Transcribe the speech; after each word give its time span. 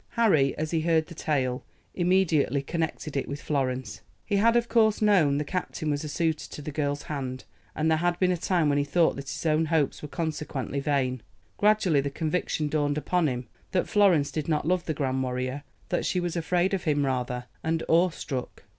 Harry, 0.15 0.57
as 0.57 0.71
he 0.71 0.81
heard 0.81 1.05
the 1.05 1.13
tale, 1.13 1.63
immediately 1.93 2.63
connected 2.63 3.15
it 3.15 3.27
with 3.27 3.39
Florence. 3.39 4.01
He 4.25 4.37
had, 4.37 4.55
of 4.55 4.67
course, 4.67 4.99
known 4.99 5.37
the 5.37 5.43
captain 5.45 5.91
was 5.91 6.03
a 6.03 6.09
suitor 6.09 6.49
to 6.49 6.61
the 6.63 6.71
girl's 6.71 7.03
hand, 7.03 7.43
and 7.75 7.91
there 7.91 7.99
had 7.99 8.17
been 8.17 8.31
a 8.31 8.35
time 8.37 8.67
when 8.67 8.79
he 8.79 8.83
thought 8.83 9.15
that 9.17 9.29
his 9.29 9.45
own 9.45 9.65
hopes 9.65 10.01
were 10.01 10.07
consequently 10.07 10.79
vain. 10.79 11.21
Gradually 11.57 12.01
the 12.01 12.09
conviction 12.09 12.67
dawned 12.67 12.97
upon 12.97 13.27
him 13.27 13.47
that 13.73 13.87
Florence 13.87 14.31
did 14.31 14.47
not 14.47 14.67
love 14.67 14.85
the 14.85 14.95
grand 14.95 15.21
warrior, 15.21 15.61
that 15.89 16.03
she 16.03 16.19
was 16.19 16.35
afraid 16.35 16.73
of 16.73 16.85
him 16.85 17.05
rather 17.05 17.45
and 17.63 17.83
awe 17.87 18.09
struck. 18.09 18.63